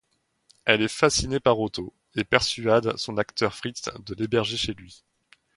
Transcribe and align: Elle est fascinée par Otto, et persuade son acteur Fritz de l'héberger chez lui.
Elle 0.65 0.81
est 0.81 0.87
fascinée 0.87 1.39
par 1.39 1.59
Otto, 1.59 1.93
et 2.15 2.23
persuade 2.23 2.97
son 2.97 3.19
acteur 3.19 3.53
Fritz 3.53 3.83
de 4.07 4.15
l'héberger 4.15 4.57
chez 4.57 4.73
lui. 4.73 5.05